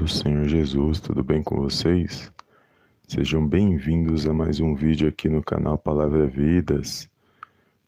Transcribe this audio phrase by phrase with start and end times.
[0.00, 2.32] do Senhor Jesus, tudo bem com vocês?
[3.06, 7.06] Sejam bem-vindos a mais um vídeo aqui no canal Palavra Vidas.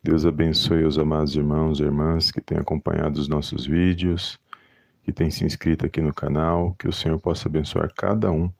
[0.02, 4.38] Deus abençoe os amados irmãos e irmãs que têm acompanhado os nossos vídeos,
[5.02, 8.52] que têm se inscrito aqui no canal, que o Senhor possa abençoar cada um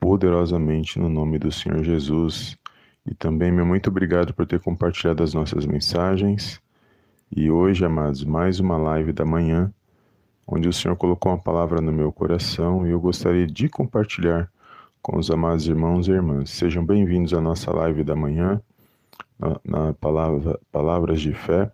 [0.00, 2.56] poderosamente no nome do Senhor Jesus.
[3.04, 6.62] E também, meu muito obrigado por ter compartilhado as nossas mensagens.
[7.30, 9.70] E hoje, amados, mais uma live da manhã
[10.46, 14.48] onde o Senhor colocou uma palavra no meu coração e eu gostaria de compartilhar
[15.02, 16.50] com os amados irmãos e irmãs.
[16.50, 18.60] Sejam bem-vindos à nossa live da manhã,
[19.38, 21.70] na, na palavra, Palavras de Fé,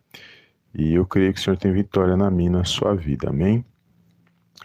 [0.75, 3.63] e eu creio que o Senhor tem vitória na minha, na sua vida, amém?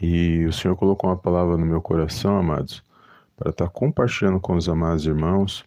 [0.01, 2.81] E o Senhor colocou uma palavra no meu coração, amados,
[3.35, 5.65] para estar compartilhando com os amados irmãos,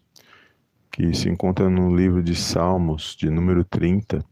[0.90, 4.24] que se encontra no livro de Salmos, de número 30.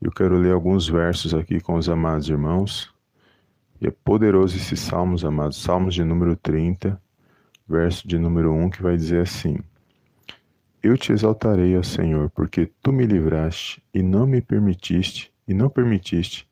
[0.00, 2.93] Eu quero ler alguns versos aqui com os amados irmãos.
[3.80, 5.62] E é poderoso esse Salmos, amados.
[5.62, 7.00] Salmos de número 30,
[7.68, 9.58] verso de número 1, que vai dizer assim:
[10.82, 15.68] Eu te exaltarei, ó Senhor, porque tu me livraste e não me permitiste, e não
[15.68, 16.48] permitiste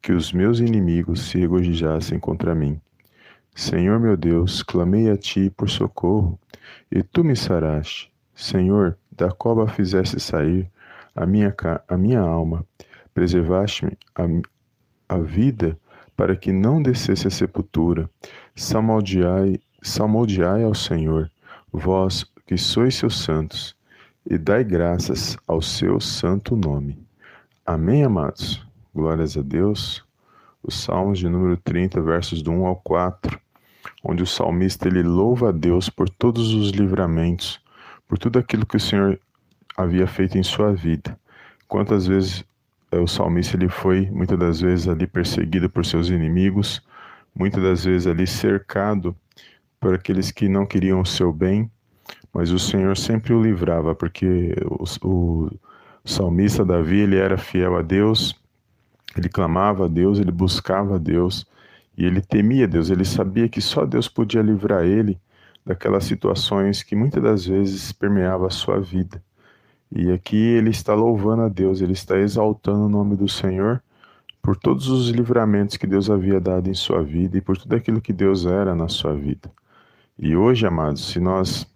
[0.00, 2.80] que os meus inimigos se regozijassem contra mim.
[3.54, 6.38] Senhor meu Deus, clamei a ti por socorro,
[6.90, 8.10] e tu me saraste.
[8.34, 10.70] Senhor, da cova fizeste sair
[11.14, 11.54] a minha,
[11.86, 12.66] a minha alma,
[13.12, 15.78] preservaste-me a, a vida
[16.22, 18.08] para que não descesse a sepultura.
[18.54, 21.28] Salmodiai, salmodiai ao Senhor,
[21.72, 23.74] vós que sois seus santos,
[24.24, 26.96] e dai graças ao seu santo nome.
[27.66, 28.64] Amém, amados?
[28.94, 30.04] Glórias a Deus.
[30.62, 33.40] Os Salmos de número 30, versos do 1 ao 4,
[34.04, 37.60] onde o salmista ele louva a Deus por todos os livramentos,
[38.06, 39.18] por tudo aquilo que o Senhor
[39.76, 41.18] havia feito em sua vida.
[41.66, 42.44] Quantas vezes
[42.98, 46.82] o salmista ele foi muitas das vezes ali perseguido por seus inimigos,
[47.34, 49.16] muitas das vezes ali cercado
[49.80, 51.70] por aqueles que não queriam o seu bem,
[52.32, 55.50] mas o Senhor sempre o livrava, porque o, o
[56.04, 58.40] salmista Davi ele era fiel a Deus,
[59.16, 61.46] ele clamava a Deus, ele buscava a Deus
[61.96, 65.18] e ele temia Deus, ele sabia que só Deus podia livrar ele
[65.64, 69.22] daquelas situações que muitas das vezes permeavam a sua vida.
[69.94, 73.82] E aqui ele está louvando a Deus, ele está exaltando o nome do Senhor
[74.40, 78.00] por todos os livramentos que Deus havia dado em sua vida e por tudo aquilo
[78.00, 79.50] que Deus era na sua vida.
[80.18, 81.66] E hoje, amados, se nós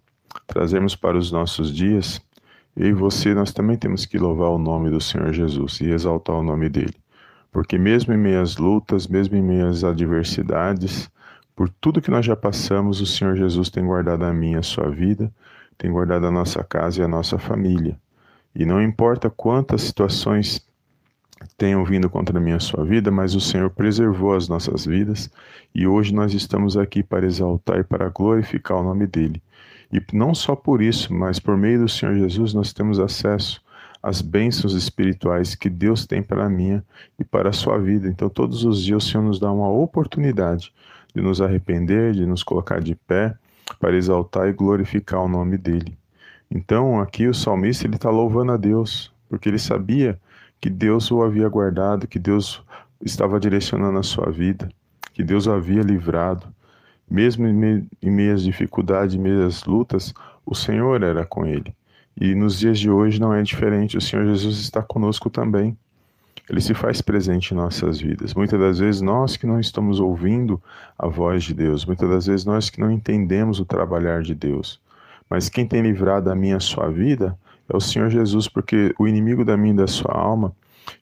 [0.47, 2.19] trazemos para os nossos dias,
[2.75, 6.35] eu e você, nós também temos que louvar o nome do Senhor Jesus e exaltar
[6.35, 6.95] o nome dele.
[7.51, 11.09] Porque mesmo em meias lutas, mesmo em meias adversidades,
[11.55, 14.89] por tudo que nós já passamos, o Senhor Jesus tem guardado a minha, a sua
[14.89, 15.31] vida,
[15.77, 17.97] tem guardado a nossa casa e a nossa família.
[18.59, 20.65] E não importa quantas situações
[21.55, 25.29] tenham vindo contra a minha sua vida, mas o Senhor preservou as nossas vidas
[25.75, 29.43] e hoje nós estamos aqui para exaltar e para glorificar o nome dele.
[29.93, 33.63] E não só por isso, mas por meio do Senhor Jesus nós temos acesso
[34.01, 36.83] às bênçãos espirituais que Deus tem para a minha
[37.19, 38.07] e para a sua vida.
[38.07, 40.73] Então todos os dias o Senhor nos dá uma oportunidade
[41.13, 43.35] de nos arrepender, de nos colocar de pé
[43.79, 45.95] para exaltar e glorificar o nome dele.
[46.49, 50.19] Então, aqui o salmista ele está louvando a Deus, porque ele sabia
[50.59, 52.63] que Deus o havia guardado, que Deus
[53.03, 54.69] estava direcionando a sua vida,
[55.13, 56.47] que Deus o havia livrado.
[57.09, 60.13] Mesmo em, me, em meias dificuldades, em meias lutas,
[60.45, 61.73] o Senhor era com ele.
[62.19, 65.77] E nos dias de hoje não é diferente, o Senhor Jesus está conosco também.
[66.49, 68.33] Ele se faz presente em nossas vidas.
[68.33, 70.61] Muitas das vezes nós que não estamos ouvindo
[70.97, 74.79] a voz de Deus, muitas das vezes nós que não entendemos o trabalhar de Deus.
[75.29, 77.37] Mas quem tem livrado a minha a sua vida
[77.69, 80.53] é o Senhor Jesus, porque o inimigo da minha e da sua alma,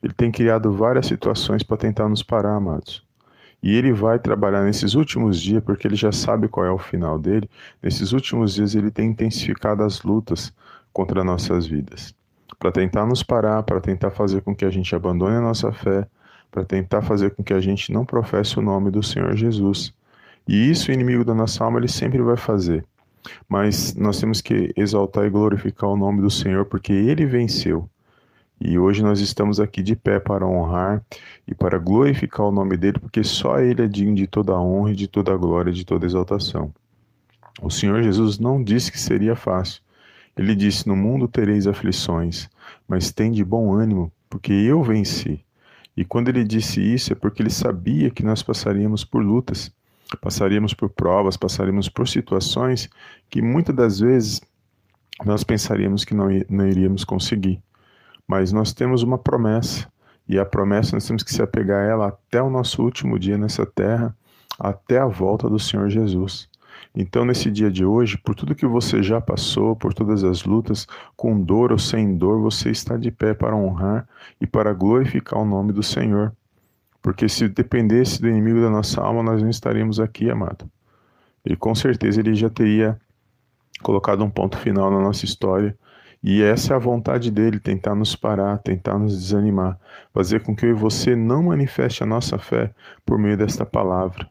[0.01, 3.03] ele tem criado várias situações para tentar nos parar, amados.
[3.61, 7.17] E ele vai trabalhar nesses últimos dias, porque ele já sabe qual é o final
[7.17, 7.49] dele.
[7.81, 10.53] Nesses últimos dias, ele tem intensificado as lutas
[10.91, 12.15] contra nossas vidas,
[12.57, 16.07] para tentar nos parar, para tentar fazer com que a gente abandone a nossa fé,
[16.51, 19.93] para tentar fazer com que a gente não professe o nome do Senhor Jesus.
[20.47, 22.85] E isso o inimigo da nossa alma ele sempre vai fazer.
[23.47, 27.89] Mas nós temos que exaltar e glorificar o nome do Senhor, porque ele venceu.
[28.59, 31.03] E hoje nós estamos aqui de pé para honrar
[31.45, 34.93] e para glorificar o nome dele, porque só ele é digno de toda a honra
[34.93, 36.73] de toda a glória de toda a exaltação.
[37.61, 39.81] O Senhor Jesus não disse que seria fácil.
[40.37, 42.49] Ele disse: No mundo tereis aflições,
[42.87, 45.43] mas tem de bom ânimo, porque eu venci.
[45.95, 49.71] E quando ele disse isso é porque ele sabia que nós passaríamos por lutas
[50.15, 52.89] passaríamos por provas, passaríamos por situações
[53.29, 54.41] que muitas das vezes
[55.23, 57.61] nós pensaríamos que não, não iríamos conseguir.
[58.27, 59.87] Mas nós temos uma promessa,
[60.27, 63.37] e a promessa nós temos que se apegar a ela até o nosso último dia
[63.37, 64.15] nessa terra,
[64.59, 66.49] até a volta do Senhor Jesus.
[66.95, 70.87] Então, nesse dia de hoje, por tudo que você já passou, por todas as lutas,
[71.15, 74.07] com dor ou sem dor, você está de pé para honrar
[74.39, 76.33] e para glorificar o nome do Senhor.
[77.05, 80.67] Porque se dependesse do inimigo da nossa alma, nós não estaríamos aqui, amado.
[81.45, 82.99] E com certeza ele já teria
[83.83, 85.77] colocado um ponto final na nossa história.
[86.23, 89.79] E essa é a vontade dele, tentar nos parar, tentar nos desanimar,
[90.11, 92.73] fazer com que eu e você não manifeste a nossa fé
[93.05, 94.27] por meio desta palavra.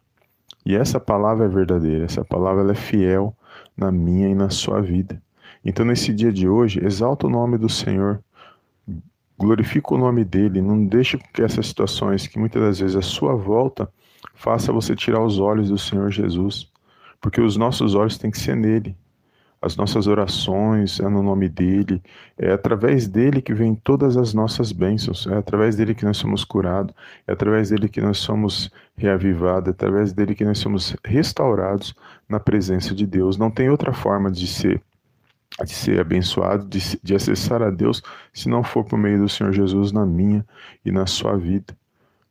[0.67, 3.37] E essa palavra é verdadeira, essa palavra é fiel
[3.77, 5.23] na minha e na sua vida.
[5.65, 8.20] Então, nesse dia de hoje, exalta o nome do Senhor,
[9.44, 13.35] glorifica o nome dele, não deixe que essas situações, que muitas das vezes a sua
[13.35, 13.88] volta,
[14.35, 16.70] faça você tirar os olhos do Senhor Jesus,
[17.20, 18.96] porque os nossos olhos têm que ser nele,
[19.61, 22.02] as nossas orações é no nome dele,
[22.38, 26.44] é através dele que vem todas as nossas bênçãos, é através dele que nós somos
[26.44, 26.94] curados,
[27.26, 31.94] é através dele que nós somos reavivados, é através dele que nós somos restaurados
[32.29, 33.38] na presença de Deus.
[33.38, 34.82] Não tem outra forma de ser
[35.62, 38.03] de ser abençoado, de, de acessar a Deus,
[38.33, 40.45] se não for por meio do Senhor Jesus na minha
[40.85, 41.77] e na sua vida.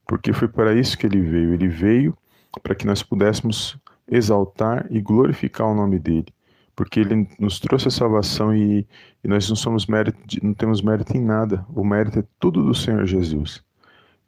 [0.06, 1.54] Porque foi para isso que ele veio.
[1.54, 2.18] Ele veio
[2.62, 3.78] para que nós pudéssemos
[4.08, 6.34] exaltar e glorificar o nome dele
[6.76, 8.88] porque ele nos trouxe a salvação e,
[9.24, 11.66] e nós não somos mérito, não temos mérito em nada.
[11.74, 13.64] O mérito é tudo do Senhor Jesus.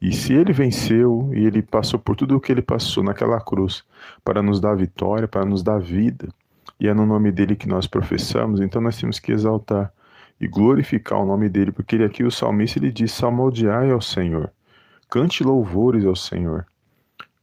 [0.00, 3.82] E se ele venceu e ele passou por tudo o que ele passou naquela cruz
[4.22, 6.28] para nos dar vitória, para nos dar vida,
[6.78, 9.92] e é no nome dele que nós professamos, então nós temos que exaltar
[10.40, 14.52] e glorificar o nome dele, porque ele aqui, o salmista, ele diz: salmodiai ao Senhor,
[15.10, 16.66] cante louvores ao Senhor.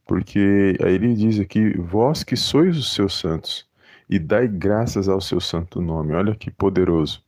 [0.06, 3.68] Porque aí ele diz aqui: vós que sois os seus santos
[4.10, 6.14] e dai graças ao seu santo nome.
[6.14, 7.24] Olha que poderoso.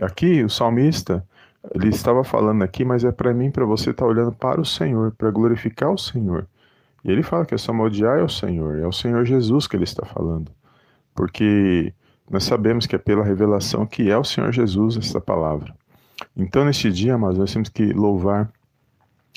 [0.00, 1.24] Aqui o salmista,
[1.74, 4.64] ele estava falando aqui, mas é para mim, para você estar tá olhando para o
[4.64, 6.46] Senhor, para glorificar o Senhor.
[7.04, 9.84] E ele fala que é salmodiar é o Senhor, é o Senhor Jesus que ele
[9.84, 10.50] está falando.
[11.18, 11.92] Porque
[12.30, 15.74] nós sabemos que é pela revelação que é o Senhor Jesus essa palavra.
[16.36, 18.48] Então, neste dia, amados, nós temos que louvar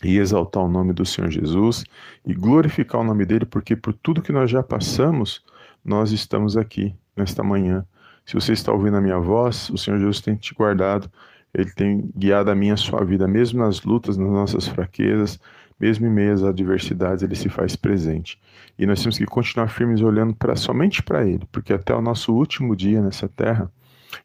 [0.03, 1.83] e exaltar o nome do Senhor Jesus
[2.23, 5.43] e glorificar o nome dele, porque por tudo que nós já passamos,
[5.83, 7.83] nós estamos aqui nesta manhã.
[8.27, 11.11] Se você está ouvindo a minha voz, o Senhor Jesus tem te guardado,
[11.51, 15.39] Ele tem guiado a minha a sua vida, mesmo nas lutas, nas nossas fraquezas,
[15.81, 18.39] mesmo em meio às adversidades, Ele se faz presente.
[18.77, 22.33] E nós temos que continuar firmes olhando para somente para Ele, porque até o nosso
[22.33, 23.71] último dia nessa terra,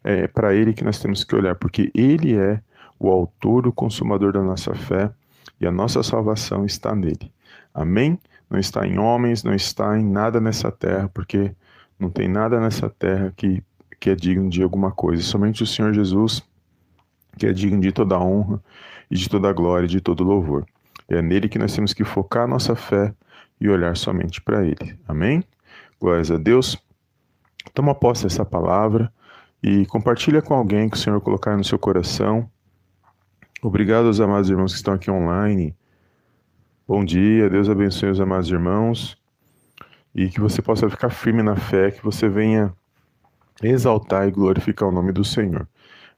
[0.03, 2.61] é para Ele que nós temos que olhar, porque Ele é
[2.99, 5.11] o autor, o consumador da nossa fé,
[5.59, 7.31] e a nossa salvação está nele.
[7.73, 8.19] Amém?
[8.49, 11.51] não está em homens, não está em nada nessa terra, porque
[11.99, 13.61] não tem nada nessa terra que,
[13.99, 15.21] que é digno de alguma coisa.
[15.21, 16.41] Somente o Senhor Jesus
[17.37, 18.59] que é digno de toda honra
[19.11, 20.65] e de toda glória e de todo louvor.
[21.09, 23.13] É nele que nós temos que focar a nossa fé
[23.59, 24.99] e olhar somente para ele.
[25.07, 25.43] Amém?
[25.99, 26.77] Glórias a Deus.
[27.73, 29.11] Toma posse dessa palavra
[29.61, 32.49] e compartilha com alguém que o Senhor colocar no seu coração.
[33.61, 35.75] Obrigado aos amados irmãos que estão aqui online
[36.87, 39.17] Bom dia, Deus abençoe os amados irmãos
[40.15, 42.73] e que você possa ficar firme na fé, que você venha
[43.61, 45.67] exaltar e glorificar o nome do Senhor.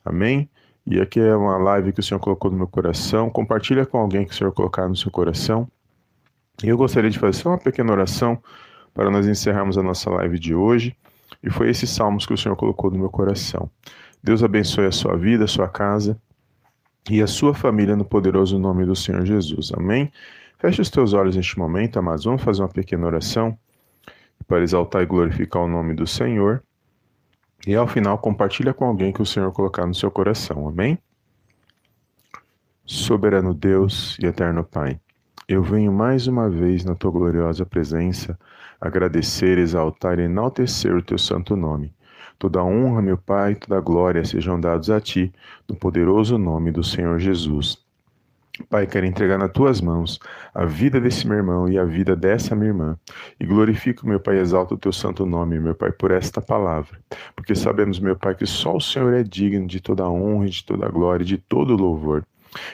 [0.06, 0.47] Amém?
[0.89, 3.30] E aqui é uma live que o Senhor colocou no meu coração.
[3.30, 5.68] Compartilha com alguém que o Senhor colocar no seu coração.
[6.63, 8.41] E eu gostaria de fazer só uma pequena oração
[8.91, 10.97] para nós encerrarmos a nossa live de hoje.
[11.44, 13.69] E foi esses salmos que o Senhor colocou no meu coração.
[14.23, 16.19] Deus abençoe a sua vida, a sua casa
[17.07, 19.71] e a sua família no poderoso nome do Senhor Jesus.
[19.78, 20.11] Amém?
[20.57, 22.25] Feche os teus olhos neste momento, amados.
[22.25, 23.56] Vamos fazer uma pequena oração
[24.47, 26.64] para exaltar e glorificar o nome do Senhor.
[27.68, 30.68] E ao final, compartilha com alguém que o Senhor colocar no seu coração.
[30.68, 30.97] Amém?
[32.85, 34.99] Soberano Deus e eterno Pai,
[35.47, 38.39] eu venho mais uma vez na tua gloriosa presença
[38.80, 41.94] agradecer, exaltar e enaltecer o teu santo nome.
[42.37, 45.33] Toda honra, meu Pai, toda glória sejam dados a ti,
[45.68, 47.83] no poderoso nome do Senhor Jesus.
[48.68, 50.19] Pai, quero entregar nas tuas mãos
[50.54, 52.97] a vida desse meu irmão e a vida dessa minha irmã.
[53.39, 56.99] E glorifico, meu Pai, exalta o teu santo nome, meu Pai, por esta palavra.
[57.35, 60.89] Porque sabemos, meu Pai, que só o Senhor é digno de toda honra, de toda
[60.89, 62.23] glória, de todo louvor.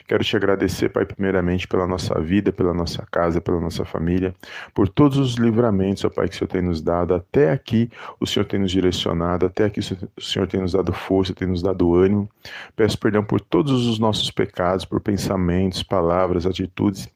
[0.08, 4.34] Quero te agradecer, Pai, primeiramente pela nossa vida, pela nossa casa, pela nossa família,
[4.74, 7.14] por todos os livramentos, ó Pai, que o Senhor tem nos dado.
[7.14, 7.90] Até aqui
[8.20, 11.62] o Senhor tem nos direcionado, até aqui o Senhor tem nos dado força, tem nos
[11.62, 12.30] dado ânimo.
[12.76, 17.10] Peço perdão por todos os nossos pecados, por pensamentos, palavras, atitudes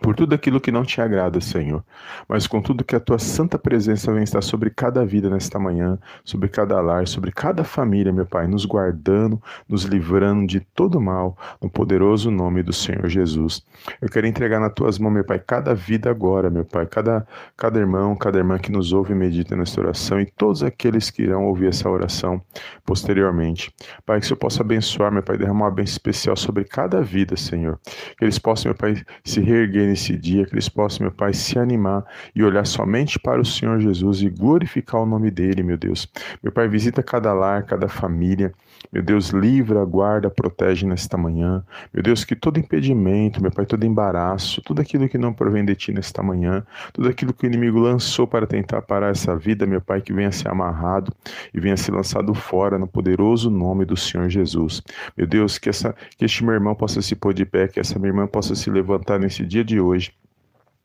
[0.00, 1.82] por tudo aquilo que não te agrada, Senhor,
[2.28, 5.98] mas com tudo que a tua santa presença vem estar sobre cada vida nesta manhã,
[6.24, 11.36] sobre cada lar, sobre cada família, meu Pai, nos guardando, nos livrando de todo mal,
[11.60, 13.64] no poderoso nome do Senhor Jesus.
[14.00, 17.26] Eu quero entregar nas tuas mãos, meu Pai, cada vida agora, meu Pai, cada,
[17.56, 21.22] cada irmão, cada irmã que nos ouve e medita nesta oração e todos aqueles que
[21.22, 22.40] irão ouvir essa oração
[22.84, 23.74] posteriormente.
[24.04, 27.36] Pai, que o Senhor possa abençoar, meu Pai, derramar uma bênção especial sobre cada vida,
[27.36, 27.78] Senhor.
[28.16, 31.58] Que eles possam, meu Pai, se reerguer nesse dia, que eles possam, meu Pai, se
[31.58, 32.04] animar
[32.34, 36.08] e olhar somente para o Senhor Jesus e glorificar o nome dele, meu Deus.
[36.42, 38.52] Meu Pai, visita cada lar, cada família.
[38.92, 41.62] Meu Deus, livra, guarda, protege nesta manhã.
[41.92, 45.74] Meu Deus, que todo impedimento, meu Pai, todo embaraço, tudo aquilo que não provém de
[45.74, 49.80] Ti nesta manhã, tudo aquilo que o inimigo lançou para tentar parar essa vida, meu
[49.80, 51.12] Pai, que venha ser amarrado
[51.52, 54.82] e venha ser lançado fora no poderoso nome do Senhor Jesus.
[55.16, 57.98] Meu Deus, que, essa, que este meu irmão possa se pôr de pé, que essa
[57.98, 60.12] minha irmã possa se levantar nesse dia de hoje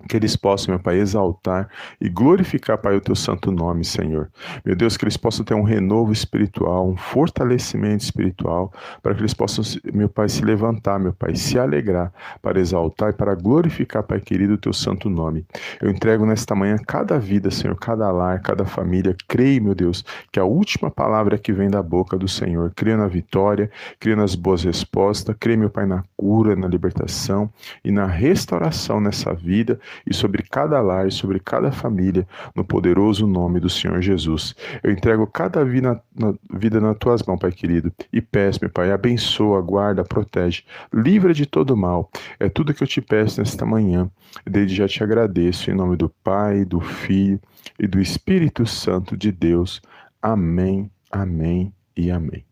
[0.08, 1.70] que eles possam, meu Pai, exaltar
[2.00, 4.30] e glorificar, Pai, o teu santo nome, Senhor.
[4.66, 9.34] Meu Deus, que eles possam ter um renovo espiritual, um fortalecimento espiritual, para que eles
[9.34, 14.20] possam, meu Pai, se levantar, meu Pai, se alegrar, para exaltar e para glorificar, Pai
[14.20, 15.46] querido, o teu santo nome.
[15.82, 19.16] Eu entrego nesta manhã cada vida, Senhor, cada lar, cada família.
[19.28, 22.72] Creio, meu Deus, que a última palavra que vem da boca do Senhor.
[22.76, 23.70] Creio na vitória,
[24.00, 27.50] creio nas boas respostas, creio, meu Pai, na cura, na libertação
[27.84, 33.28] e na restauração nessa vida e sobre cada lar, e sobre cada família, no poderoso
[33.28, 34.56] nome do Senhor Jesus.
[34.82, 38.92] Eu entrego cada vida na, vida nas tuas mãos, Pai querido, e peço, meu Pai,
[38.92, 42.10] abençoa, guarda, protege, livra de todo mal.
[42.40, 44.10] É tudo que eu te peço nesta manhã.
[44.46, 47.40] Desde já te agradeço, em nome do Pai, do Filho
[47.80, 49.82] e do Espírito Santo de Deus.
[50.22, 52.46] Amém, amém e amém.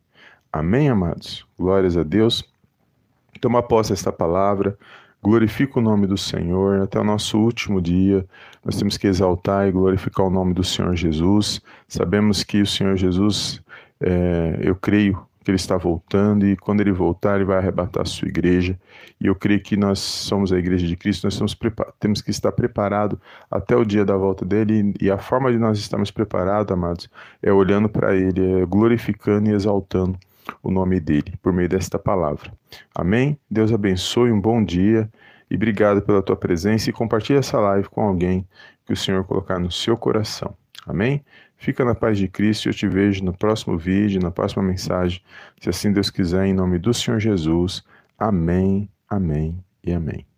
[0.51, 1.45] Amém, amados?
[1.57, 2.43] Glórias a Deus.
[3.39, 4.77] Toma posse desta palavra
[5.21, 8.25] glorifica o nome do Senhor até o nosso último dia.
[8.65, 11.61] Nós temos que exaltar e glorificar o nome do Senhor Jesus.
[11.87, 13.61] Sabemos que o Senhor Jesus,
[13.99, 18.05] é, eu creio que ele está voltando e quando ele voltar, ele vai arrebatar a
[18.05, 18.79] sua igreja.
[19.19, 21.55] E eu creio que nós somos a igreja de Cristo, nós
[21.99, 23.17] temos, que estar preparados
[23.49, 24.93] até o dia da volta dele.
[25.01, 27.09] E a forma de nós estarmos preparados, amados,
[27.41, 30.17] é olhando para ele, é glorificando e exaltando
[30.61, 32.51] o nome dele por meio desta palavra.
[32.93, 33.37] Amém?
[33.49, 35.09] Deus abençoe, um bom dia
[35.49, 38.47] e obrigado pela tua presença e compartilhe essa live com alguém
[38.85, 40.55] que o Senhor colocar no seu coração.
[40.85, 41.23] Amém?
[41.57, 45.21] Fica na paz de Cristo e eu te vejo no próximo vídeo, na próxima mensagem,
[45.59, 47.83] se assim Deus quiser, em nome do Senhor Jesus.
[48.17, 50.30] Amém, amém e amém.